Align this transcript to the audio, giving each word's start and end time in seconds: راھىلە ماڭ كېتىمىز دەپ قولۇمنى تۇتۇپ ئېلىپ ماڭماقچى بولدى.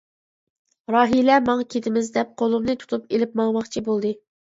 راھىلە 0.95 1.37
ماڭ 1.51 1.63
كېتىمىز 1.75 2.11
دەپ 2.17 2.35
قولۇمنى 2.43 2.79
تۇتۇپ 2.83 3.09
ئېلىپ 3.15 3.41
ماڭماقچى 3.45 3.89
بولدى. 3.91 4.21